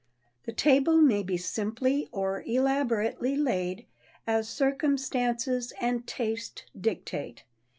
The 0.47 0.51
table 0.51 0.97
may 0.97 1.21
be 1.21 1.37
simply 1.37 2.09
or 2.11 2.41
elaborately 2.47 3.35
laid, 3.37 3.85
as 4.25 4.49
circumstances 4.49 5.73
and 5.79 6.07
taste 6.07 6.63
dictate. 6.75 7.43